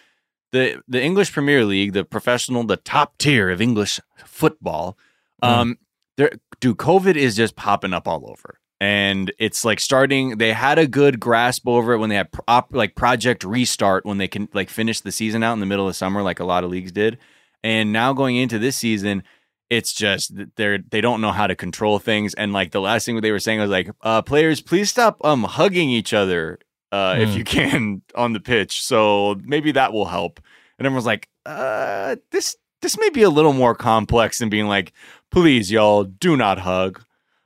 The 0.57 0.81
the 0.87 1.01
English 1.01 1.31
Premier 1.31 1.63
League, 1.63 1.93
the 1.93 2.03
professional, 2.03 2.63
the 2.63 2.77
top 2.77 3.17
tier 3.17 3.49
of 3.49 3.61
English 3.61 3.99
football, 4.25 4.97
um, 5.41 5.77
there, 6.17 6.31
dude, 6.59 6.77
COVID 6.77 7.15
is 7.15 7.35
just 7.35 7.55
popping 7.55 7.93
up 7.93 8.07
all 8.07 8.29
over. 8.29 8.59
And 8.79 9.31
it's 9.39 9.65
like 9.65 9.79
starting. 9.79 10.37
They 10.37 10.53
had 10.53 10.77
a 10.77 10.87
good 10.87 11.19
grasp 11.19 11.67
over 11.67 11.93
it 11.93 11.97
when 11.97 12.09
they 12.09 12.15
had 12.15 12.29
like 12.71 12.95
Project 12.95 13.43
Restart 13.43 14.05
when 14.05 14.17
they 14.17 14.27
can 14.27 14.49
like 14.53 14.69
finish 14.69 15.01
the 15.01 15.11
season 15.11 15.43
out 15.43 15.53
in 15.53 15.59
the 15.59 15.65
middle 15.65 15.87
of 15.87 15.95
summer, 15.95 16.21
like 16.21 16.39
a 16.39 16.45
lot 16.45 16.63
of 16.63 16.69
leagues 16.69 16.91
did. 16.91 17.17
And 17.63 17.91
now 17.91 18.13
going 18.13 18.35
into 18.35 18.59
this 18.59 18.75
season, 18.75 19.23
it's 19.71 19.93
just 19.93 20.31
they're 20.55 20.77
they 20.77 21.01
don't 21.01 21.21
know 21.21 21.31
how 21.31 21.47
to 21.47 21.55
control 21.55 21.97
things. 21.97 22.35
And 22.35 22.53
like 22.53 22.71
the 22.71 22.81
last 22.81 23.05
thing 23.05 23.19
they 23.19 23.31
were 23.31 23.39
saying 23.39 23.59
was 23.59 23.69
like, 23.71 23.89
uh, 24.01 24.21
players, 24.21 24.61
please 24.61 24.89
stop 24.89 25.23
um 25.25 25.43
hugging 25.43 25.89
each 25.89 26.13
other 26.13 26.59
uh, 26.91 27.15
if 27.19 27.29
Hmm. 27.31 27.37
you 27.37 27.43
can 27.57 28.01
on 28.15 28.33
the 28.33 28.39
pitch. 28.39 28.83
So 28.83 29.35
maybe 29.43 29.71
that 29.73 29.93
will 29.93 30.05
help. 30.05 30.39
And 30.79 30.85
everyone's 30.85 31.05
like, 31.05 31.27
uh, 31.45 32.17
this 32.31 32.55
this 32.81 32.97
may 32.99 33.09
be 33.09 33.23
a 33.23 33.29
little 33.29 33.53
more 33.53 33.73
complex 33.73 34.37
than 34.39 34.49
being 34.49 34.67
like, 34.67 34.93
please, 35.31 35.71
y'all, 35.71 36.03
do 36.03 36.37
not 36.37 36.59
hug. 36.59 37.03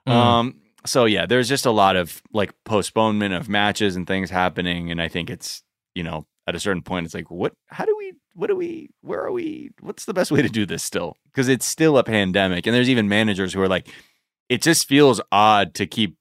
Mm. 0.08 0.12
Um, 0.12 0.56
so 0.86 1.06
yeah, 1.06 1.26
there's 1.26 1.48
just 1.48 1.66
a 1.66 1.72
lot 1.72 1.96
of 1.96 2.22
like 2.34 2.52
postponement 2.66 3.34
of 3.34 3.48
matches 3.48 3.96
and 3.96 4.06
things 4.06 4.30
happening, 4.30 4.92
and 4.92 5.02
I 5.02 5.08
think 5.08 5.30
it's 5.30 5.64
you 5.96 6.04
know 6.04 6.26
at 6.48 6.56
a 6.56 6.60
certain 6.60 6.82
point 6.82 7.06
it's 7.06 7.14
like 7.14 7.30
what 7.30 7.54
how 7.68 7.86
do 7.86 7.96
we 7.98 8.14
what 8.34 8.48
do 8.48 8.56
we 8.56 8.90
where 9.02 9.22
are 9.24 9.32
we 9.32 9.70
what's 9.82 10.06
the 10.06 10.14
best 10.14 10.32
way 10.32 10.42
to 10.42 10.50
do 10.50 10.66
this 10.66 10.84
still 10.84 11.16
because 11.26 11.48
it's 11.48 11.66
still 11.68 11.98
a 11.98 12.04
pandemic 12.04 12.66
and 12.66 12.74
there's 12.76 12.90
even 12.90 13.08
managers 13.08 13.54
who 13.54 13.62
are 13.62 13.68
like 13.68 13.88
it 14.50 14.62
just 14.62 14.88
feels 14.88 15.22
odd 15.32 15.74
to 15.76 15.86
keep 15.86 16.16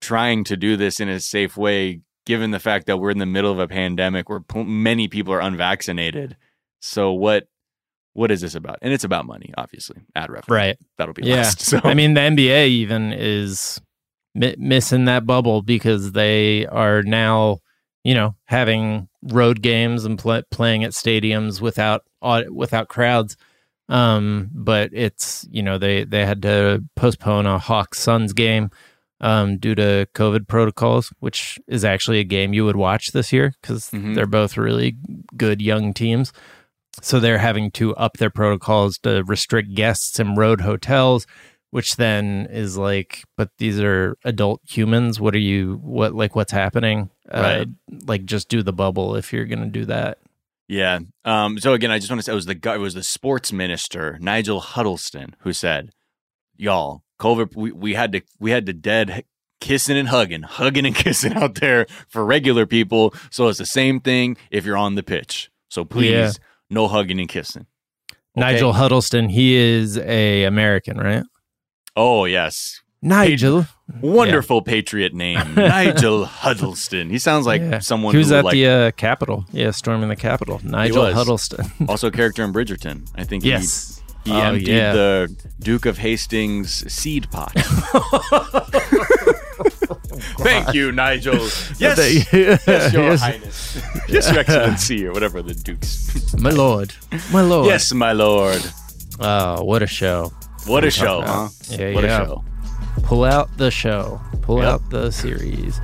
trying 0.00 0.44
to 0.44 0.56
do 0.56 0.76
this 0.76 1.00
in 1.00 1.08
a 1.08 1.18
safe 1.18 1.56
way 1.56 2.00
given 2.26 2.50
the 2.50 2.60
fact 2.60 2.86
that 2.86 2.98
we're 2.98 3.10
in 3.10 3.18
the 3.18 3.26
middle 3.26 3.50
of 3.52 3.58
a 3.58 3.66
pandemic 3.68 4.28
where 4.28 4.40
p- 4.40 4.62
many 4.64 5.08
people 5.08 5.32
are 5.32 5.40
unvaccinated 5.40 6.36
so 6.80 7.12
what 7.12 7.48
what 8.12 8.30
is 8.30 8.40
this 8.40 8.54
about 8.54 8.78
and 8.82 8.92
it's 8.92 9.04
about 9.04 9.24
money 9.26 9.52
obviously 9.56 9.96
ad 10.14 10.30
revenue 10.30 10.54
right. 10.54 10.78
that'll 10.98 11.14
be 11.14 11.22
Yeah. 11.24 11.36
last 11.36 11.60
so 11.70 11.80
I 11.84 11.94
mean, 11.94 12.14
the 12.14 12.20
NBA 12.20 12.68
even 12.68 13.12
is 13.12 13.80
mi- 14.34 14.56
missing 14.58 15.04
that 15.06 15.26
bubble 15.26 15.62
because 15.62 16.12
they 16.12 16.66
are 16.66 17.02
now, 17.02 17.58
you 18.04 18.14
know, 18.14 18.34
having 18.46 19.08
road 19.22 19.60
games 19.62 20.04
and 20.04 20.18
pl- 20.18 20.42
playing 20.50 20.84
at 20.84 20.92
stadiums 20.92 21.60
without 21.60 22.02
without 22.50 22.88
crowds. 22.88 23.36
Um, 23.88 24.50
but 24.52 24.90
it's 24.92 25.46
you 25.50 25.62
know 25.62 25.78
they 25.78 26.04
they 26.04 26.24
had 26.26 26.42
to 26.42 26.82
postpone 26.96 27.46
a 27.46 27.58
Hawks 27.58 28.00
Suns 28.00 28.32
game 28.32 28.70
um, 29.20 29.56
due 29.58 29.74
to 29.74 30.06
COVID 30.14 30.46
protocols, 30.48 31.12
which 31.20 31.58
is 31.66 31.84
actually 31.84 32.18
a 32.20 32.24
game 32.24 32.52
you 32.52 32.64
would 32.64 32.76
watch 32.76 33.12
this 33.12 33.32
year 33.32 33.54
because 33.60 33.90
Mhm. 33.90 34.14
they're 34.14 34.26
both 34.26 34.56
really 34.56 34.96
good 35.36 35.60
young 35.62 35.92
teams. 35.94 36.32
So 37.02 37.20
they're 37.20 37.38
having 37.38 37.70
to 37.72 37.94
up 37.96 38.16
their 38.18 38.30
protocols 38.30 38.98
to 38.98 39.22
restrict 39.24 39.74
guests 39.74 40.18
in 40.18 40.34
road 40.34 40.62
hotels, 40.62 41.26
which 41.70 41.96
then 41.96 42.46
is 42.50 42.76
like, 42.78 43.22
but 43.36 43.50
these 43.58 43.78
are 43.80 44.16
adult 44.24 44.60
humans. 44.68 45.20
What 45.20 45.34
are 45.34 45.38
you, 45.38 45.78
what, 45.82 46.14
like, 46.14 46.34
what's 46.34 46.52
happening? 46.52 47.10
Right. 47.32 47.62
Uh, 47.62 47.64
like, 48.06 48.24
just 48.24 48.48
do 48.48 48.62
the 48.62 48.72
bubble 48.72 49.14
if 49.16 49.32
you're 49.32 49.44
going 49.46 49.60
to 49.64 49.66
do 49.66 49.84
that. 49.86 50.18
Yeah. 50.68 51.00
Um, 51.24 51.58
so 51.58 51.74
again, 51.74 51.90
I 51.90 51.98
just 51.98 52.10
want 52.10 52.18
to 52.20 52.22
say 52.24 52.32
it 52.32 52.34
was 52.34 52.46
the 52.46 52.54
guy, 52.54 52.74
it 52.76 52.78
was 52.78 52.94
the 52.94 53.02
sports 53.02 53.52
minister 53.52 54.18
Nigel 54.20 54.60
Huddleston 54.60 55.36
who 55.40 55.52
said, 55.52 55.90
"Y'all, 56.56 57.02
COVID, 57.18 57.54
we, 57.56 57.72
we 57.72 57.94
had 57.94 58.12
to 58.12 58.20
we 58.38 58.50
had 58.50 58.66
to 58.66 58.72
dead 58.72 59.24
kissing 59.60 59.96
and 59.96 60.08
hugging, 60.08 60.42
hugging 60.42 60.86
and 60.86 60.94
kissing 61.04 61.32
out 61.34 61.56
there 61.56 61.86
for 62.08 62.24
regular 62.24 62.66
people. 62.66 63.14
So 63.30 63.48
it's 63.48 63.58
the 63.58 63.66
same 63.66 64.00
thing 64.00 64.36
if 64.50 64.64
you're 64.64 64.76
on 64.76 64.94
the 64.94 65.02
pitch. 65.02 65.50
So 65.68 65.84
please, 65.84 66.10
Yeah. 66.10 66.30
no 66.70 66.88
hugging 66.88 67.18
and 67.20 67.28
kissing." 67.28 67.66
Okay? 68.10 68.12
Nigel 68.52 68.74
Huddleston, 68.74 69.30
he 69.30 69.54
is 69.54 69.96
a 69.98 70.44
American, 70.44 70.98
right? 70.98 71.24
Oh 71.96 72.26
yes, 72.26 72.82
Nigel. 73.00 73.66
wonderful 74.02 74.60
patriot 74.60 75.14
name, 75.14 75.54
Nigel 75.56 76.26
Huddleston. 76.26 77.08
He 77.08 77.18
sounds 77.18 77.46
like 77.46 77.62
Yeah. 77.62 77.78
someone 77.78 78.12
He 78.12 78.18
was 78.18 78.28
who 78.28 78.34
at 78.36 78.44
like 78.44 78.52
the 78.52 78.66
uh, 78.66 78.90
Capitol. 78.90 79.46
Yeah, 79.52 79.70
storming 79.70 80.10
the 80.10 80.16
Capitol. 80.16 80.60
Nigel. 80.62 81.12
Huddleston. 81.14 81.64
also 81.88 82.08
a 82.08 82.10
character 82.10 82.44
in 82.44 82.52
Bridgerton. 82.52 83.08
I 83.14 83.24
think 83.24 83.42
yes. 83.44 83.95
He, 84.26 84.32
he 84.32 84.36
Oh, 84.36 84.40
emptied 84.42 84.68
yeah. 84.68 84.92
the 84.92 85.36
Duke 85.60 85.86
of 85.86 85.98
Hastings 85.98 86.92
seed 86.92 87.30
pot. 87.30 87.52
Thank 90.38 90.74
you, 90.74 90.92
Nigel. 90.92 91.34
Yes, 91.78 91.98
yes, 92.32 92.32
Your 92.32 92.48
Yes. 93.04 93.20
Highness. 93.20 93.82
yes, 94.08 94.30
Your 94.30 94.40
Excellency, 94.40 95.06
or 95.06 95.12
whatever 95.12 95.42
the 95.42 95.54
Duke's. 95.54 96.34
My 96.38 96.50
lord. 96.50 96.94
My 97.32 97.42
lord. 97.42 97.66
yes, 97.66 97.92
my 97.92 98.12
lord. 98.12 98.62
Oh, 99.20 99.62
what 99.64 99.82
a 99.82 99.86
show. 99.86 100.32
What 100.66 100.84
a 100.84 100.90
show, 100.90 101.20
huh? 101.22 101.48
Yeah, 101.70 101.92
what 101.94 102.04
yeah. 102.04 102.22
a 102.22 102.26
show. 102.26 102.44
Pull 103.02 103.24
out 103.24 103.56
the 103.58 103.70
show. 103.70 104.20
Pull 104.42 104.58
Yep. 104.58 104.66
out 104.68 104.90
the 104.90 105.10
series. 105.10 105.80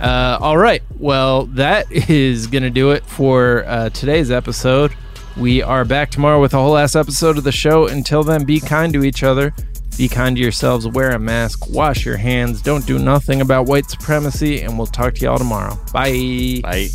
Uh, 0.00 0.38
all 0.40 0.56
right. 0.56 0.82
Well, 0.98 1.46
that 1.46 1.90
is 1.92 2.46
going 2.46 2.62
to 2.64 2.70
do 2.70 2.90
it 2.92 3.04
for 3.06 3.64
uh, 3.66 3.90
today's 3.90 4.30
episode. 4.30 4.94
We 5.36 5.62
are 5.62 5.84
back 5.84 6.10
tomorrow 6.10 6.40
with 6.40 6.54
a 6.54 6.58
whole 6.58 6.76
ass 6.76 6.94
episode 6.94 7.38
of 7.38 7.44
the 7.44 7.52
show. 7.52 7.86
Until 7.88 8.22
then, 8.22 8.44
be 8.44 8.60
kind 8.60 8.92
to 8.92 9.02
each 9.04 9.24
other. 9.24 9.52
Be 9.98 10.08
kind 10.08 10.36
to 10.36 10.42
yourselves. 10.42 10.86
Wear 10.86 11.10
a 11.10 11.18
mask. 11.18 11.68
Wash 11.70 12.04
your 12.04 12.16
hands. 12.16 12.62
Don't 12.62 12.86
do 12.86 12.98
nothing 12.98 13.40
about 13.40 13.66
white 13.66 13.90
supremacy. 13.90 14.60
And 14.62 14.78
we'll 14.78 14.86
talk 14.86 15.14
to 15.14 15.20
y'all 15.22 15.38
tomorrow. 15.38 15.76
Bye. 15.92 16.60
Bye. 16.62 16.88